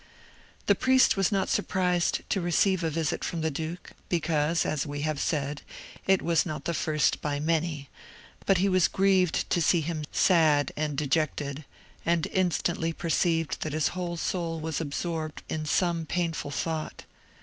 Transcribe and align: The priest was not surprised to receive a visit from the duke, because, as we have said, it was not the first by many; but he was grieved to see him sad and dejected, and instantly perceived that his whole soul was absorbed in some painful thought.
The 0.65 0.73
priest 0.73 1.15
was 1.15 1.31
not 1.31 1.47
surprised 1.47 2.27
to 2.29 2.41
receive 2.41 2.83
a 2.83 2.89
visit 2.89 3.23
from 3.23 3.41
the 3.41 3.51
duke, 3.51 3.91
because, 4.09 4.65
as 4.65 4.83
we 4.83 5.01
have 5.01 5.19
said, 5.19 5.61
it 6.07 6.23
was 6.23 6.43
not 6.43 6.65
the 6.65 6.73
first 6.73 7.21
by 7.21 7.39
many; 7.39 7.87
but 8.47 8.57
he 8.57 8.67
was 8.67 8.87
grieved 8.87 9.47
to 9.51 9.61
see 9.61 9.81
him 9.81 10.03
sad 10.11 10.71
and 10.75 10.97
dejected, 10.97 11.65
and 12.03 12.25
instantly 12.31 12.93
perceived 12.93 13.61
that 13.61 13.73
his 13.73 13.89
whole 13.89 14.17
soul 14.17 14.59
was 14.59 14.81
absorbed 14.81 15.43
in 15.49 15.67
some 15.67 16.07
painful 16.07 16.49
thought. 16.49 17.03